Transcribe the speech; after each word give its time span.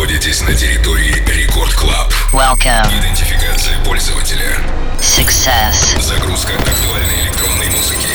находитесь 0.00 0.40
на 0.40 0.54
территории 0.54 1.22
Record 1.26 1.74
Club. 1.74 2.10
Welcome. 2.32 2.88
Идентификация 2.98 3.78
пользователя. 3.84 4.56
Success. 4.98 6.00
Загрузка 6.00 6.54
актуальной 6.54 7.20
электронной 7.24 7.68
музыки. 7.68 8.08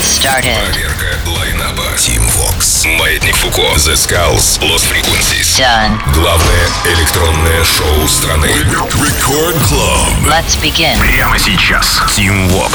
Started. 0.00 0.54
Проверка 0.70 1.18
лайнапа. 1.26 1.63
Tim 1.94 2.22
Vox. 2.36 2.86
Маятник 2.98 3.36
Фуко. 3.36 3.62
The 3.76 3.94
Skulls. 3.94 4.60
Lost 4.60 4.84
Frequencies. 4.90 5.58
Done. 5.58 5.96
Главное 6.12 6.68
электронное 6.86 7.62
шоу 7.64 8.08
страны. 8.08 8.46
Record 8.46 9.56
Club. 9.56 10.26
Let's 10.26 10.60
begin. 10.60 10.98
Прямо 10.98 11.38
сейчас. 11.38 12.00
Tim 12.08 12.50
Vox. 12.50 12.72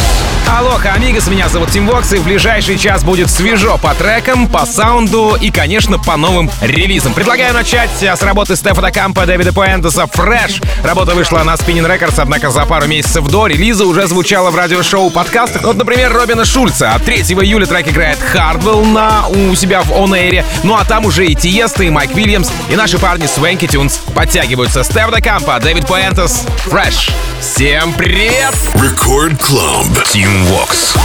Aloha, 0.47 0.93
amigos, 0.93 1.27
меня 1.27 1.47
зовут 1.47 1.69
Тим 1.69 1.85
Вокс, 1.85 2.11
и 2.13 2.17
в 2.17 2.23
ближайший 2.23 2.77
час 2.77 3.03
будет 3.03 3.29
свежо 3.29 3.77
по 3.77 3.93
трекам, 3.93 4.47
по 4.47 4.65
саунду 4.65 5.37
и, 5.39 5.51
конечно, 5.51 5.99
по 5.99 6.17
новым 6.17 6.49
релизам. 6.61 7.13
Предлагаю 7.13 7.53
начать 7.53 7.91
с 8.01 8.21
работы 8.23 8.55
Стеф 8.55 8.79
да 8.79 8.91
Кампо, 8.91 9.27
Дэвида 9.27 9.53
Пуэнтеса 9.53 10.03
«Fresh». 10.03 10.65
Работа 10.83 11.13
вышла 11.13 11.43
на 11.43 11.53
Spinnin' 11.53 11.85
Records, 11.85 12.15
однако 12.17 12.49
за 12.49 12.65
пару 12.65 12.87
месяцев 12.87 13.27
до 13.27 13.45
релиза 13.45 13.85
уже 13.85 14.07
звучала 14.07 14.49
в 14.49 14.55
радиошоу 14.55 15.11
подкастах. 15.11 15.61
Вот, 15.63 15.75
например, 15.75 16.11
Робина 16.13 16.45
Шульца. 16.45 16.99
3 17.05 17.17
июля 17.17 17.67
трек 17.67 17.87
играет 17.87 18.17
Hardwell 18.33 18.85
на, 18.85 19.08
у 19.29 19.55
себя 19.55 19.81
в 19.81 19.91
On 19.91 20.09
Air. 20.09 20.45
Ну 20.63 20.75
а 20.75 20.85
там 20.85 21.05
уже 21.05 21.25
и 21.25 21.35
Тиеста, 21.35 21.83
и 21.83 21.89
Майк 21.89 22.15
Уильямс, 22.15 22.51
и 22.69 22.75
наши 22.75 22.97
парни 22.97 23.25
Свенки 23.25 23.67
Тюнс 23.67 23.99
подтягиваются. 24.13 24.83
Стефана 24.83 25.21
Кампа, 25.21 25.59
Дэвид 25.59 25.87
Пуэнтес, 25.87 26.45
«Fresh». 26.65 27.11
Всем 27.39 27.93
привет! 27.93 28.53
Рекорд 28.75 29.33
Club. 29.33 29.87
Team 30.05 30.29
Vox. 30.49 30.97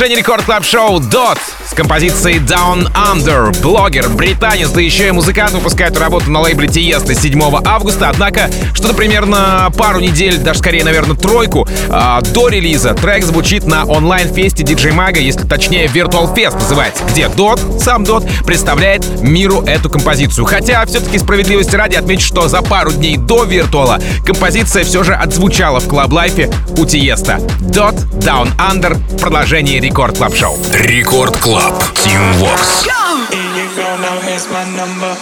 Продолжение 0.00 0.22
Record 0.22 0.44
Club 0.46 0.64
шоу 0.64 0.98
Dot 0.98 1.38
с 1.70 1.74
композицией 1.74 2.38
Down 2.38 2.90
Under. 2.94 3.54
Блогер, 3.60 4.08
британец, 4.08 4.70
да 4.70 4.80
еще 4.80 5.08
и 5.08 5.10
музыкант 5.10 5.52
выпускает 5.52 5.98
работу 5.98 6.30
на 6.30 6.40
лейбле 6.40 6.68
Тиеста 6.68 7.14
7 7.14 7.38
августа. 7.66 8.08
Однако, 8.08 8.50
что-то 8.72 8.94
примерно 8.94 9.70
пару 9.76 10.00
недель, 10.00 10.38
даже 10.38 10.60
скорее, 10.60 10.84
наверное, 10.84 11.16
тройку 11.16 11.68
э, 11.90 12.18
до 12.32 12.48
релиза 12.48 12.94
трек 12.94 13.24
звучит 13.24 13.66
на 13.66 13.84
онлайн-фесте 13.84 14.62
DJ 14.62 14.94
Mag 14.94 15.10
а, 15.10 15.20
если 15.20 15.46
точнее 15.46 15.84
Virtual 15.84 16.34
Fest 16.34 16.54
называется, 16.54 17.04
где 17.04 17.24
Dot, 17.24 17.78
сам 17.78 18.04
Dot, 18.04 18.26
представляет 18.46 19.04
миру 19.20 19.60
эту 19.66 19.90
композицию. 19.90 20.46
Хотя, 20.46 20.86
все-таки 20.86 21.18
справедливости 21.18 21.76
ради 21.76 21.96
отмечу, 21.96 22.26
что 22.26 22.48
за 22.48 22.62
пару 22.62 22.90
дней 22.90 23.18
до 23.18 23.44
Виртуала 23.44 24.00
композиция 24.24 24.82
все 24.82 25.04
же 25.04 25.12
отзвучала 25.12 25.78
в 25.78 25.88
Club 25.88 26.10
Life 26.10 26.42
е 26.42 26.50
у 26.78 26.86
Тиеста. 26.86 27.38
Dot 27.60 27.94
Down 28.21 28.53
Under. 28.57 28.97
Продолжение 29.19 29.79
рекорд 29.79 30.17
клаб 30.17 30.35
шоу. 30.35 30.57
Рекорд 30.73 31.37
Клаб. 31.37 31.81
Team 31.95 32.21
Vox. 32.39 32.85
Here 33.31 33.39
you 33.55 33.67
go, 33.75 33.97
now 33.97 34.19
here's 34.21 34.47
my 34.49 34.65
number. 34.77 35.15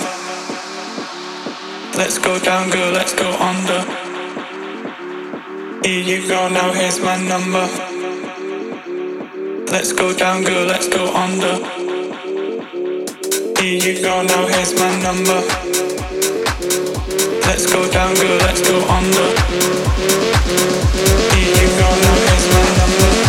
Let's 1.98 2.18
go 2.18 2.40
down, 2.40 2.70
girl, 2.70 2.92
let's 2.92 3.14
go 3.14 3.30
under. 3.40 3.82
Here 5.84 6.00
you 6.00 6.28
go, 6.28 6.50
now 6.50 6.72
here's 6.74 7.00
my 7.00 7.18
number. 7.18 7.68
Let's 9.72 9.92
go 9.92 10.14
down, 10.14 10.44
girl, 10.44 10.66
let's 10.66 10.88
go 10.88 11.14
under. 11.14 11.56
Here 13.60 13.80
you 13.86 14.02
go, 14.02 14.24
now 14.24 14.48
here's 14.48 14.74
my 14.80 14.92
number. 15.02 15.40
Let's 17.49 17.65
go 17.65 17.91
down, 17.91 18.15
girl, 18.15 18.37
let's 18.41 18.61
go 18.61 18.77
under. 18.89 19.33
Here 21.33 21.57
you 21.57 21.69
go, 21.79 21.89
now 21.89 22.17
here's 22.27 22.47
my 22.53 22.63
number. 22.77 23.29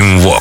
Club. 0.00 0.20
Team 0.20 0.39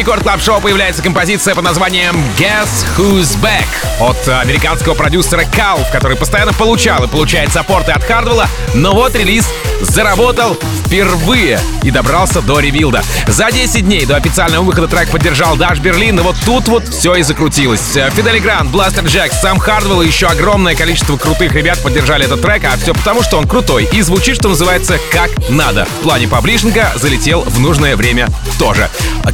Record 0.00 0.22
Club 0.22 0.40
Шоу 0.40 0.62
появляется 0.62 1.02
композиция 1.02 1.54
под 1.54 1.62
названием 1.62 2.16
Guess 2.38 2.86
Who's 2.96 3.38
Back 3.38 3.66
от 4.00 4.28
американского 4.28 4.94
продюсера 4.94 5.42
Calf, 5.42 5.92
который 5.92 6.16
постоянно 6.16 6.54
получал 6.54 7.04
и 7.04 7.06
получает 7.06 7.52
саппорты 7.52 7.92
от 7.92 8.02
Хардвелла, 8.02 8.48
но 8.72 8.94
вот 8.94 9.14
релиз 9.14 9.46
заработал 9.82 10.58
впервые 10.86 11.60
и 11.82 11.90
добрался 11.90 12.40
до 12.40 12.60
Revealed 12.60 12.94
а. 12.94 13.02
За 13.26 13.50
10 13.50 13.84
дней 13.84 14.06
до 14.06 14.16
официального 14.16 14.64
выхода 14.64 14.88
трек 14.88 15.10
поддержал 15.10 15.56
Dash 15.56 15.80
Berlin, 15.80 16.16
но 16.16 16.22
вот 16.22 16.36
тут 16.46 16.68
вот 16.68 16.88
все 16.88 17.16
и 17.16 17.22
закрутилось. 17.22 17.98
Фидели 18.14 18.38
Грант, 18.38 18.70
Blasterjaxx, 18.70 19.32
сам 19.34 19.58
Хардвелл 19.58 20.00
и 20.00 20.06
еще 20.06 20.28
огромное 20.28 20.74
количество 20.74 21.18
крутых 21.18 21.52
ребят 21.52 21.78
поддержали 21.82 22.24
этот 22.24 22.40
трек, 22.40 22.64
а 22.64 22.76
все 22.78 22.94
потому, 22.94 23.22
что 23.22 23.36
он 23.36 23.46
крутой 23.46 23.86
и 23.92 24.00
звучит, 24.00 24.36
что 24.36 24.48
называется, 24.48 24.98
как 25.12 25.30
надо. 25.50 25.84
В 25.84 26.02
плане 26.04 26.26
паблишинга 26.26 26.92
залетел 26.96 27.42
в 27.42 27.60
нужное 27.60 27.96
время 27.96 28.28
тоже. 28.58 28.88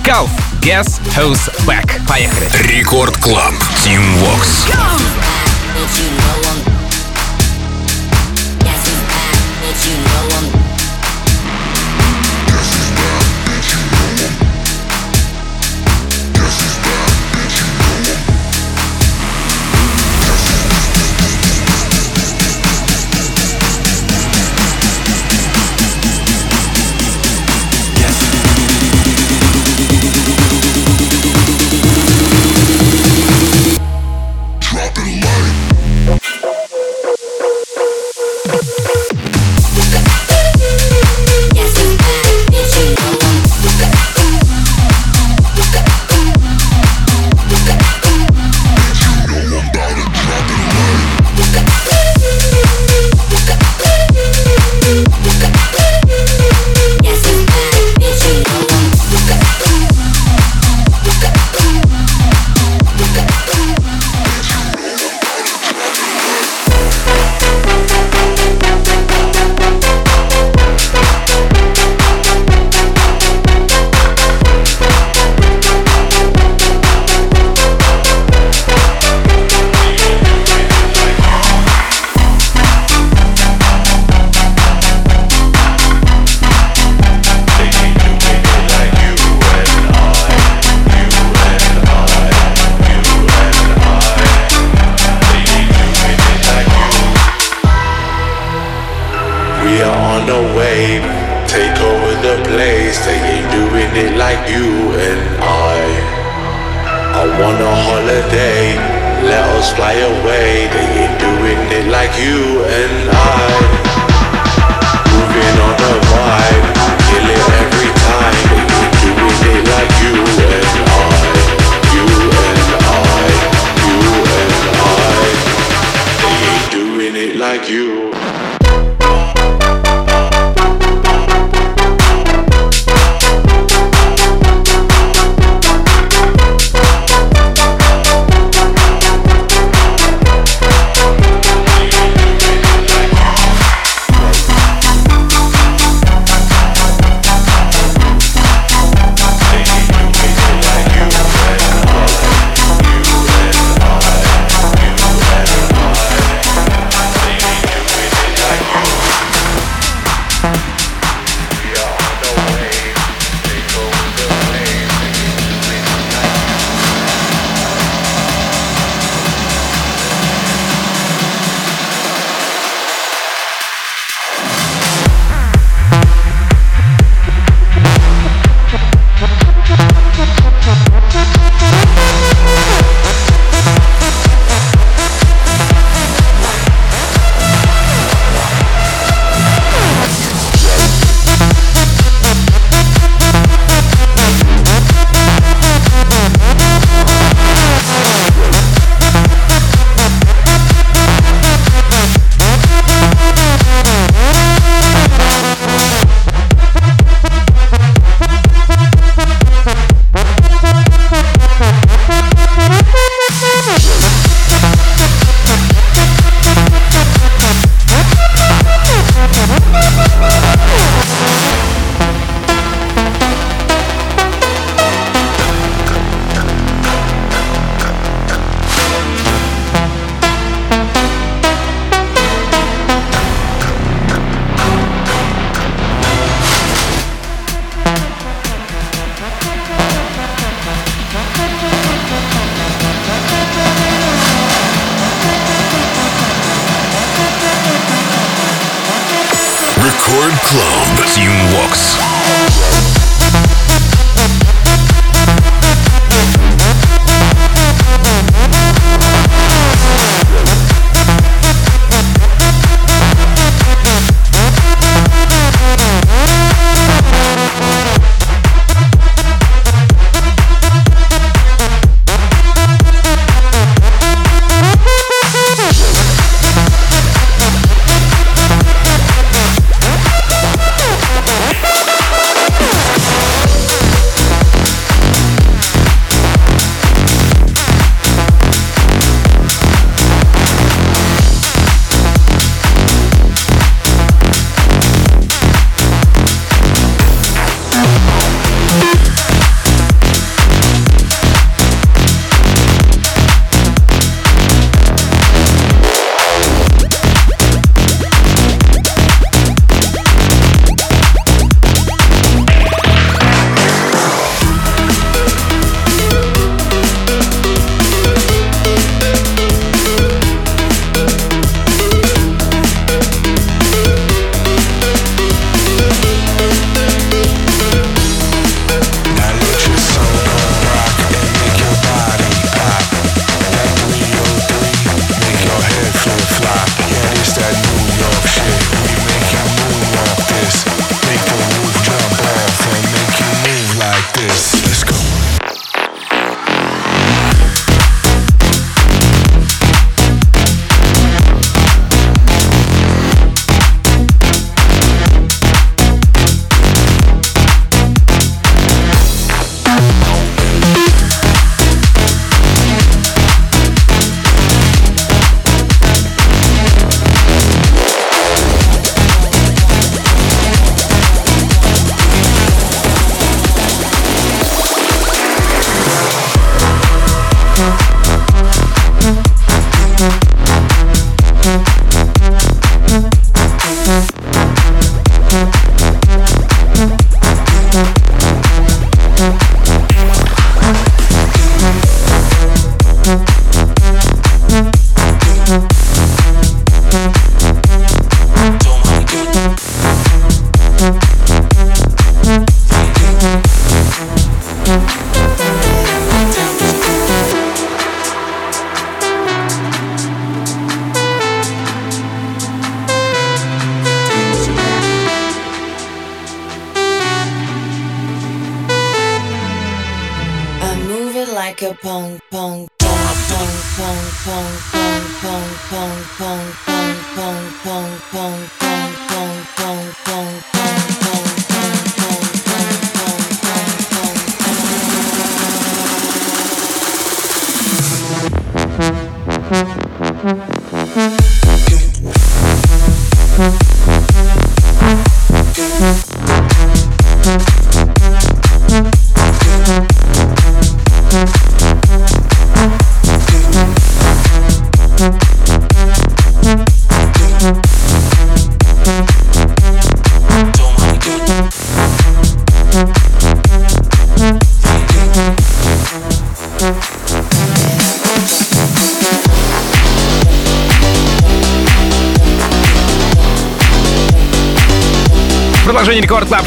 Calf, 0.04 0.28
Guess 0.65 0.99
Who's 1.15 1.49
Back. 1.65 1.99
Поехали. 2.07 2.47
Рекорд 2.67 3.17
Клаб. 3.17 3.53
Team 3.83 4.01
Vox. 4.19 4.67
a 5.75 6.14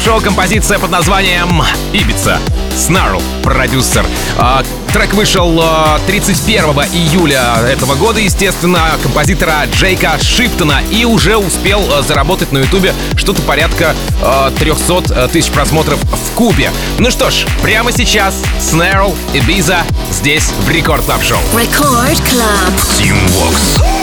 клаб 0.00 0.02
шоу 0.02 0.20
композиция 0.20 0.78
под 0.78 0.90
названием 0.90 1.62
Ибица. 1.92 2.38
Снарл, 2.76 3.22
продюсер. 3.42 4.06
А, 4.38 4.62
трек 4.92 5.12
вышел 5.14 5.58
а, 5.60 6.00
31 6.06 6.64
июля 6.92 7.56
этого 7.68 7.94
года, 7.96 8.20
естественно, 8.20 8.90
композитора 9.02 9.66
Джейка 9.72 10.18
Шиптона 10.20 10.80
и 10.90 11.04
уже 11.04 11.36
успел 11.36 11.82
а, 11.92 12.02
заработать 12.02 12.52
на 12.52 12.58
ютубе 12.58 12.94
что-то 13.16 13.42
порядка 13.42 13.94
а, 14.22 14.50
300 14.52 15.28
тысяч 15.28 15.50
просмотров 15.50 16.00
в 16.00 16.34
кубе. 16.34 16.70
Ну 16.98 17.10
что 17.10 17.30
ж, 17.30 17.46
прямо 17.62 17.92
сейчас 17.92 18.34
Снарл 18.58 19.14
и 19.34 19.40
Биза 19.40 19.82
здесь 20.10 20.50
в 20.66 20.70
рекорд 20.70 21.04
клаб 21.04 21.22
шоу. 21.22 21.40
Record 21.54 22.20
Club. 22.30 22.72
Team 22.98 23.16
Vox. 23.28 23.99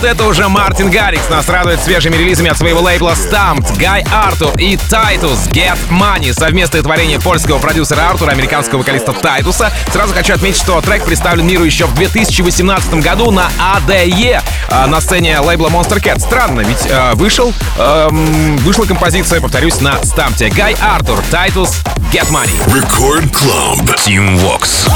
Вот 0.00 0.08
это 0.08 0.24
уже 0.24 0.48
Мартин 0.48 0.90
Гаррикс 0.90 1.28
нас 1.28 1.48
радует 1.48 1.80
свежими 1.80 2.16
релизами 2.16 2.50
от 2.50 2.56
своего 2.56 2.80
лейбла 2.80 3.12
STMPD, 3.12 3.78
Гай 3.78 4.02
Артур 4.10 4.56
и 4.56 4.78
Тайтус 4.88 5.46
Get 5.48 5.76
Money. 5.90 6.32
Совместное 6.32 6.82
творение 6.82 7.20
польского 7.20 7.58
продюсера 7.58 8.08
Артура, 8.08 8.30
американского 8.30 8.78
вокалиста 8.78 9.12
Тайтуса. 9.12 9.70
Сразу 9.92 10.14
хочу 10.14 10.32
отметить, 10.32 10.58
что 10.60 10.80
трек 10.80 11.04
представлен 11.04 11.46
миру 11.46 11.64
еще 11.64 11.84
в 11.86 11.94
2018 11.94 12.94
году 12.94 13.30
на 13.30 13.50
ADE 13.58 14.40
а, 14.70 14.86
на 14.86 15.00
сцене 15.00 15.38
лейбла 15.40 15.68
Monstercat. 15.68 16.20
Странно, 16.20 16.60
ведь 16.60 16.86
э, 16.86 17.12
вышел, 17.14 17.52
эм, 17.78 18.56
вышла 18.58 18.84
композиция, 18.84 19.40
повторюсь, 19.40 19.80
на 19.80 20.02
STMPD. 20.02 20.48
Гай 20.48 20.76
Артур, 20.80 21.22
Тайтус 21.30 21.82
Get 22.12 22.30
Money. 22.30 22.56
Record 22.68 23.30
Club. 23.32 23.96
Tim 24.06 24.38
Vox. 24.38 24.88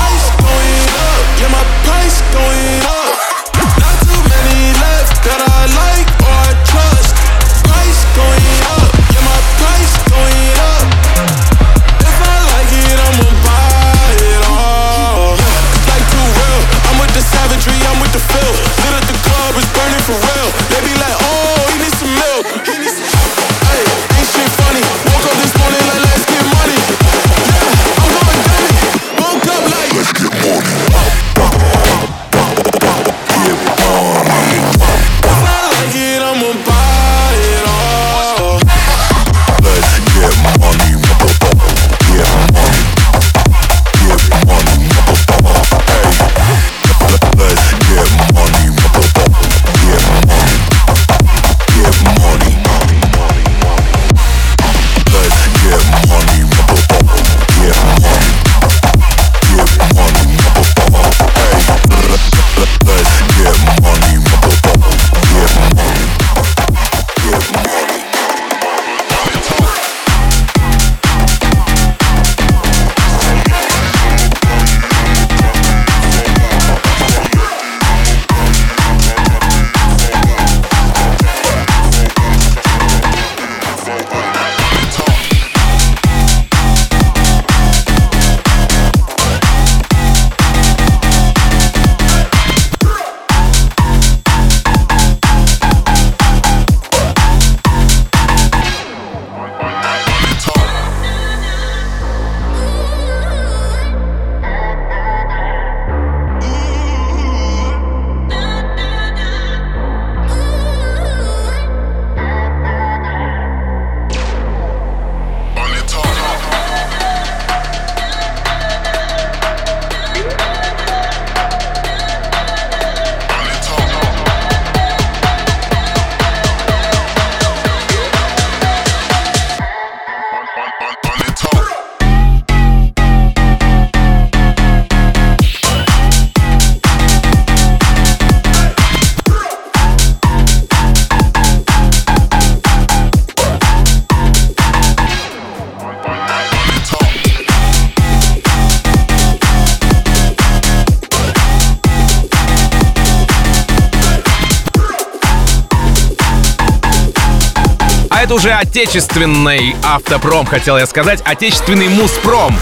Уже 158.35 158.51
отечественный 158.51 159.76
автопром, 159.85 160.45
хотел 160.45 160.76
я 160.76 160.87
сказать. 160.87 161.22
Отечественный 161.24 161.89
муспром. 161.89 162.59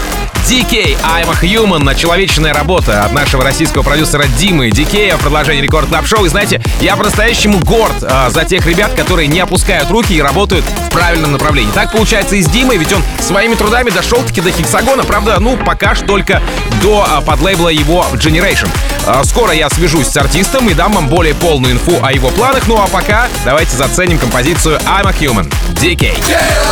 DK 0.47 0.97
I'm 1.01 1.29
a 1.29 1.45
Human, 1.45 1.95
человечная 1.95 2.53
работа 2.53 3.05
от 3.05 3.13
нашего 3.13 3.43
российского 3.43 3.81
продюсера 3.81 4.25
Димы 4.37 4.67
DK 4.69 5.15
в 5.15 5.21
продолжении 5.21 5.61
рекорд 5.61 5.87
клаб 5.87 6.05
шоу 6.05 6.25
И 6.25 6.27
знаете, 6.27 6.61
я 6.81 6.97
по-настоящему 6.97 7.59
горд 7.59 7.95
а, 8.01 8.29
за 8.29 8.43
тех 8.43 8.65
ребят, 8.67 8.91
которые 8.93 9.27
не 9.27 9.39
опускают 9.39 9.89
руки 9.89 10.13
и 10.13 10.21
работают 10.21 10.65
в 10.65 10.89
правильном 10.91 11.31
направлении. 11.31 11.71
Так 11.71 11.93
получается 11.93 12.35
и 12.35 12.41
с 12.41 12.47
Димой, 12.47 12.77
ведь 12.77 12.91
он 12.91 13.01
своими 13.21 13.55
трудами 13.55 13.89
дошел-таки 13.89 14.41
до 14.41 14.51
хексагона, 14.51 15.03
правда, 15.03 15.39
ну, 15.39 15.55
пока 15.55 15.95
что 15.95 16.05
только 16.05 16.41
до 16.81 17.05
а, 17.09 17.21
подлейбла 17.21 17.69
его 17.69 18.05
Generation. 18.13 18.67
А, 19.07 19.23
скоро 19.23 19.53
я 19.53 19.69
свяжусь 19.69 20.07
с 20.07 20.17
артистом 20.17 20.67
и 20.69 20.73
дам 20.73 20.91
вам 20.91 21.07
более 21.07 21.35
полную 21.35 21.73
инфу 21.73 21.99
о 22.03 22.11
его 22.11 22.29
планах, 22.29 22.67
ну 22.67 22.75
а 22.81 22.87
пока 22.87 23.29
давайте 23.45 23.77
заценим 23.77 24.19
композицию 24.19 24.77
I'm 24.79 25.07
a 25.07 25.13
Human. 25.13 25.51
Decay. 25.71 26.19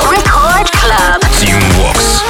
Record 0.10 0.72
Club. 0.72 1.22
Teamworks. 1.40 2.22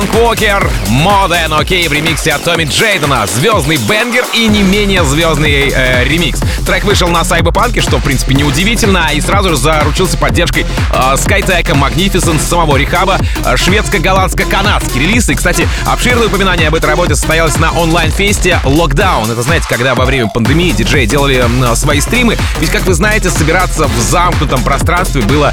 Франк 0.00 0.14
Уокер, 0.14 0.70
Моден 0.88 1.52
Окей 1.52 1.86
в 1.86 1.92
ремиксе 1.92 2.32
от 2.32 2.42
Томми 2.42 2.64
Джейдена, 2.64 3.26
звездный 3.26 3.76
бенгер 3.76 4.24
и 4.32 4.46
не 4.46 4.62
менее 4.62 5.04
звездный 5.04 5.70
э, 5.70 6.04
ремикс. 6.04 6.40
Трек 6.64 6.84
вышел 6.84 7.08
на 7.08 7.22
Сайбопанке, 7.22 7.82
что 7.82 7.98
в 7.98 8.02
принципе 8.02 8.34
неудивительно, 8.34 9.10
и 9.12 9.20
сразу 9.20 9.50
же 9.50 9.56
заручился 9.56 10.16
поддержкой 10.16 10.62
э, 10.62 10.94
Skytech, 10.94 11.66
Magnificent, 11.74 12.40
самого 12.40 12.78
Рихаба, 12.78 13.18
э, 13.44 13.56
шведско-голландско-канадский 13.56 15.00
релиз. 15.00 15.28
И, 15.28 15.34
кстати, 15.34 15.68
обширное 15.84 16.28
упоминание 16.28 16.68
об 16.68 16.76
этой 16.76 16.86
работе 16.86 17.14
состоялось 17.14 17.58
на 17.58 17.70
онлайн-фесте 17.72 18.60
Lockdown. 18.64 19.30
Это, 19.30 19.42
знаете, 19.42 19.66
когда 19.68 19.94
во 19.94 20.06
время 20.06 20.28
пандемии 20.28 20.70
диджеи 20.70 21.04
делали 21.04 21.44
э, 21.44 21.74
свои 21.74 22.00
стримы. 22.00 22.38
Ведь, 22.58 22.70
как 22.70 22.86
вы 22.86 22.94
знаете, 22.94 23.28
собираться 23.28 23.86
в 23.86 24.00
замкнутом 24.00 24.62
пространстве 24.62 25.20
было 25.20 25.52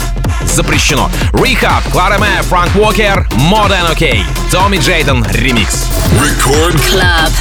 запрещено. 0.58 1.10
Рехаб, 1.34 1.84
Клара 1.92 2.18
Мэ, 2.18 2.42
Франк 2.42 2.76
Уокер, 2.76 3.28
Modern 3.52 3.92
OK, 3.92 4.26
Томми 4.52 4.78
Джейден, 4.78 5.26
ремикс. 5.32 5.86
Record 6.20 6.76
Club. 6.90 7.32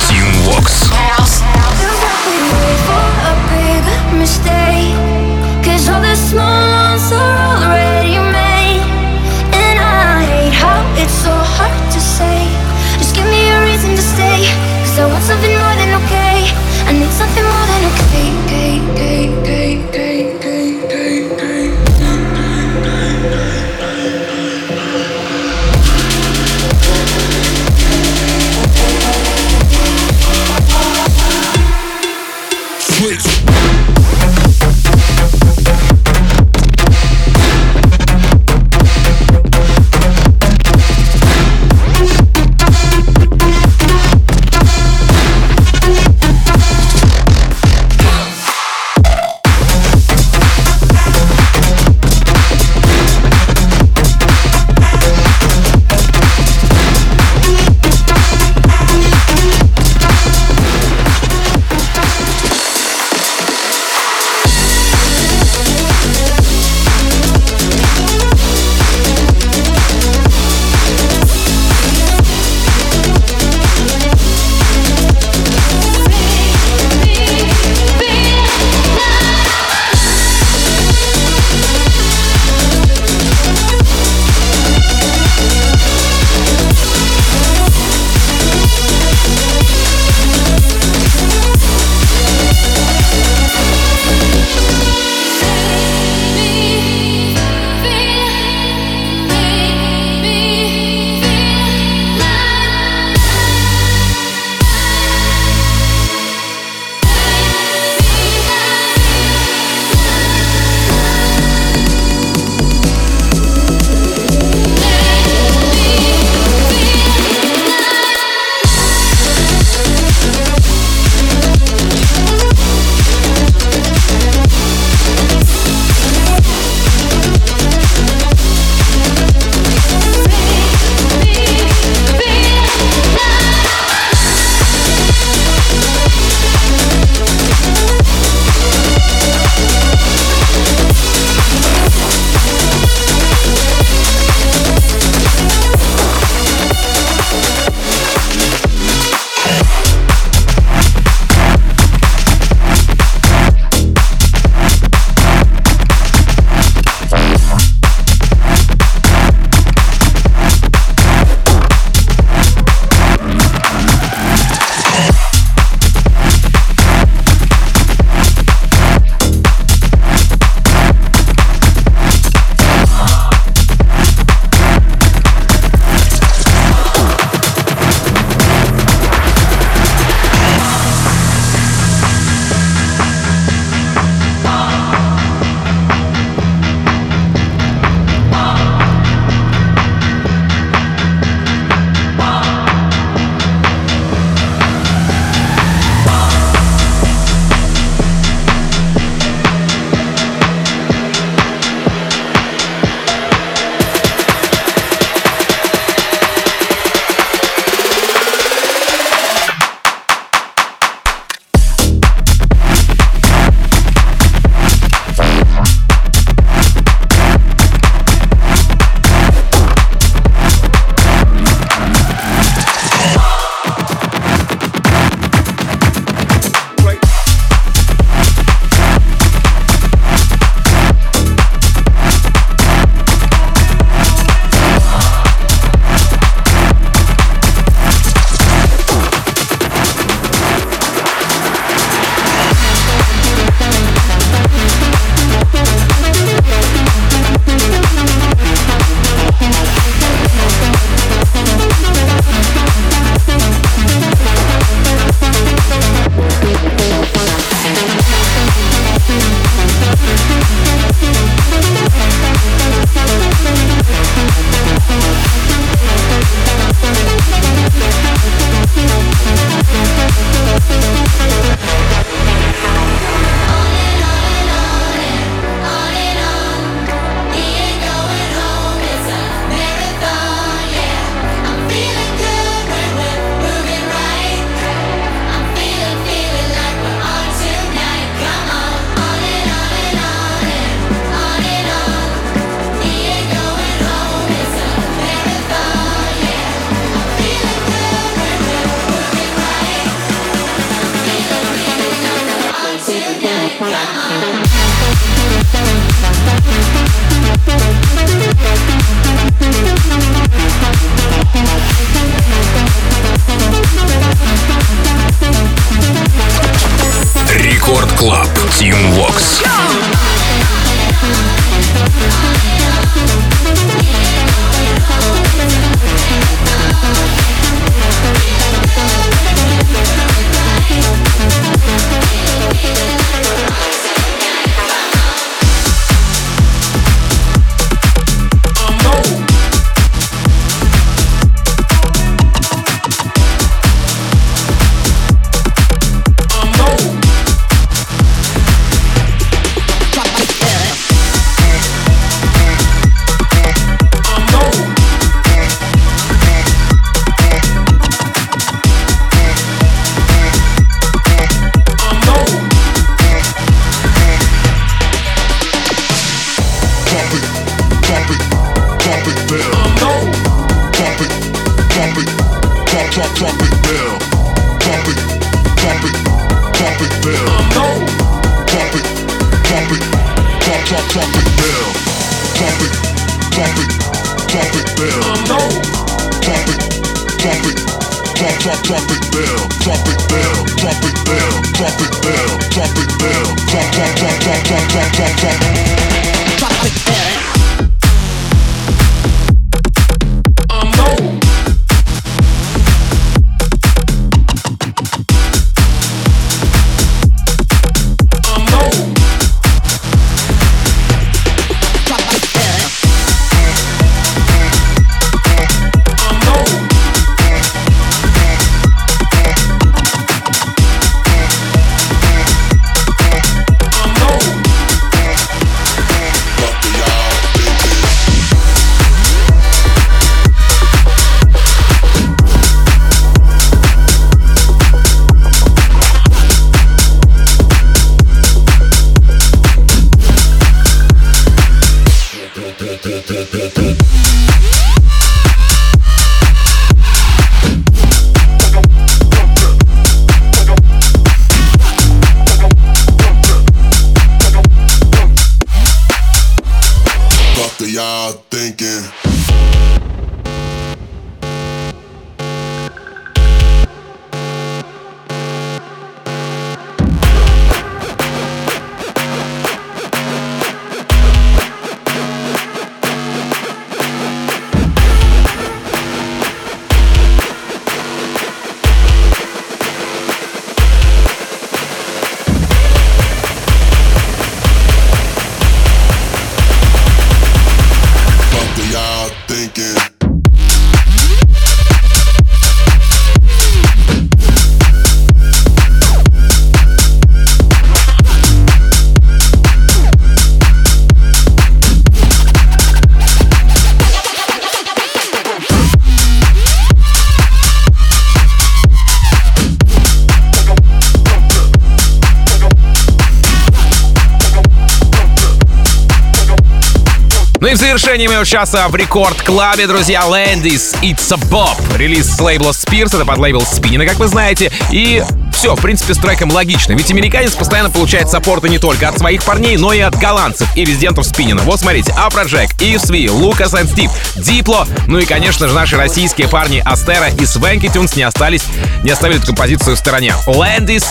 Завершении 517.78 518.06
моего 518.06 518.24
часа 518.24 518.68
в 518.68 518.74
рекорд-клабе, 518.74 519.66
друзья, 519.66 520.00
Landis 520.08 520.74
It's 520.80 521.12
a 521.12 521.18
Bob. 521.30 521.76
Релиз 521.76 522.16
с 522.16 522.18
лейбла 522.18 522.52
Spears, 522.52 522.96
это 522.96 523.04
под 523.04 523.18
лейбл 523.18 523.42
Спинина, 523.42 523.84
как 523.84 523.98
вы 523.98 524.08
знаете. 524.08 524.50
И 524.70 525.04
все, 525.30 525.54
в 525.54 525.60
принципе, 525.60 525.92
с 525.92 525.98
треком 525.98 526.32
логично. 526.32 526.72
Ведь 526.72 526.90
американец 526.90 527.34
постоянно 527.34 527.68
получает 527.68 528.08
саппорты 528.08 528.48
не 528.48 528.58
только 528.58 528.88
от 528.88 528.98
своих 528.98 529.22
парней, 529.24 529.58
но 529.58 529.74
и 529.74 529.80
от 529.80 529.94
голландцев 529.94 530.48
и 530.56 530.64
резидентов 530.64 531.04
Спинина. 531.04 531.42
Вот 531.42 531.60
смотрите, 531.60 531.92
Афроджек, 531.98 532.50
Ив 532.62 532.80
Сви, 532.80 533.10
Лукас 533.10 533.52
и 533.52 533.66
Стив, 533.66 533.90
Дипло, 534.16 534.66
ну 534.86 534.98
и, 534.98 535.04
конечно 535.04 535.46
же, 535.46 535.52
наши 535.52 535.76
российские 535.76 536.28
парни 536.28 536.62
Астера 536.64 537.08
и 537.08 537.26
Свенки 537.26 537.68
Тюнс 537.68 537.94
не 537.94 538.04
остались, 538.04 538.44
не 538.84 538.90
оставили 538.90 539.18
эту 539.18 539.26
композицию 539.26 539.76
в 539.76 539.78
стороне. 539.78 540.14
Landis 540.26 540.86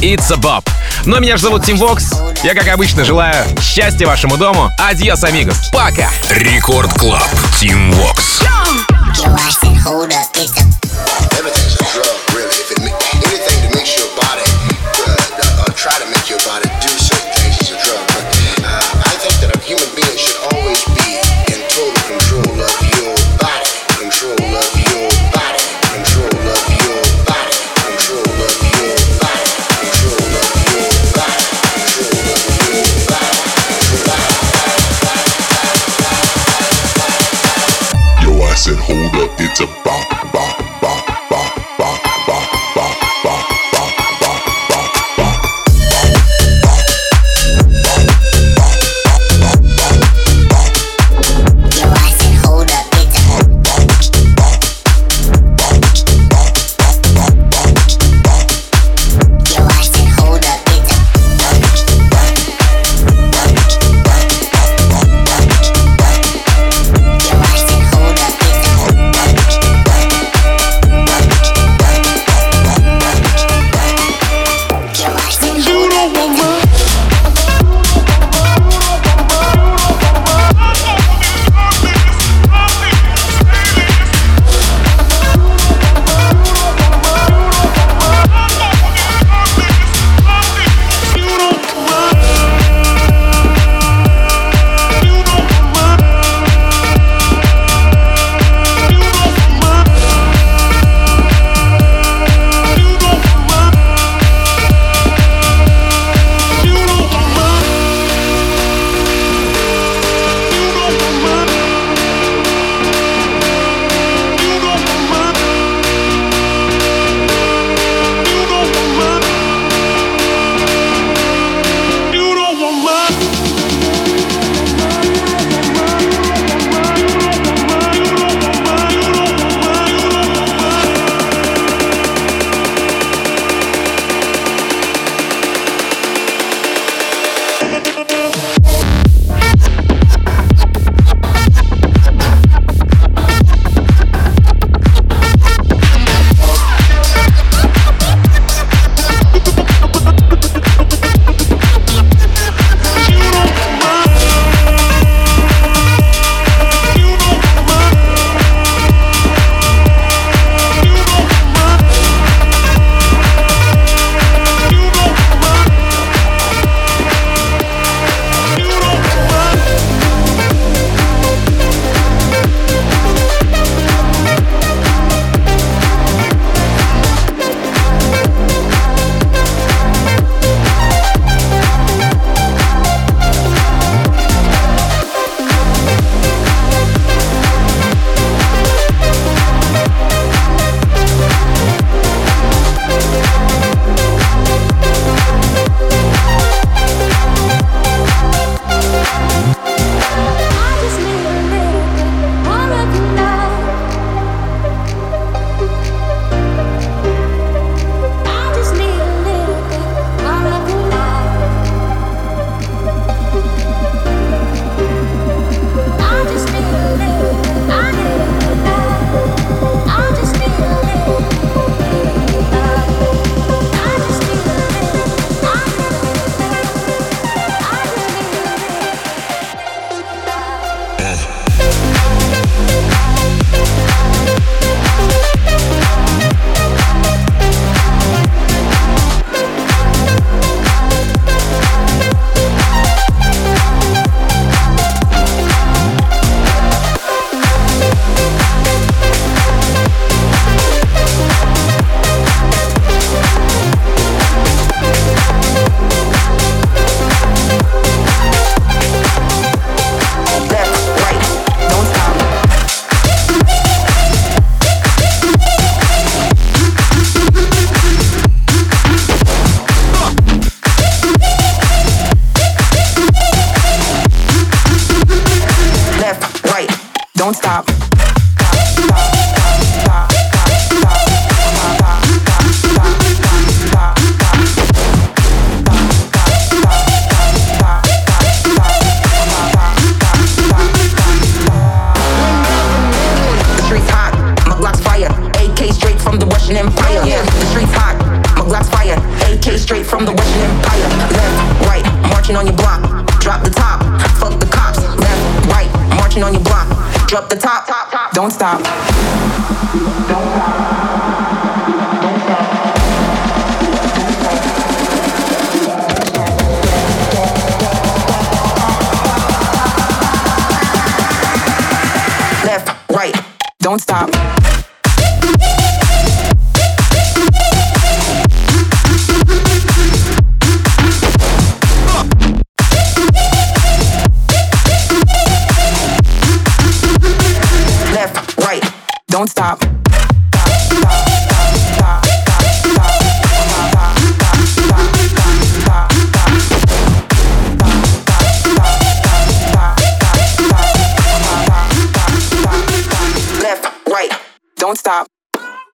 It's 0.00 0.32
a 0.32 0.36
Bob. 0.36 0.64
Ну 1.06 1.16
а 1.16 1.20
меня 1.20 1.36
же 1.36 1.44
зовут 1.44 1.64
Тим 1.64 1.76
Вокс. 1.76 2.12
Я, 2.42 2.54
как 2.54 2.68
обычно, 2.68 3.04
желаю 3.04 3.44
счастья 3.60 4.06
вашему 4.06 4.36
дому. 4.36 4.70
Adiós, 4.78 5.24
amigos. 5.24 5.70
Пока! 5.72 6.10
Record 6.30 6.92
Club. 6.94 7.22
Tim 7.58 7.92
Vox. 7.92 8.40
Yo, 8.42 8.80